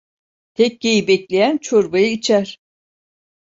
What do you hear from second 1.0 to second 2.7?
bekleyen çorbayı içer.